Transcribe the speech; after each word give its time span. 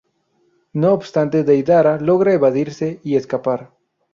No 0.73 0.93
obstante 0.93 1.43
Deidara 1.43 1.99
logra 1.99 2.33
evadirse 2.33 2.99
y 3.03 3.17
escapar. 3.17 3.69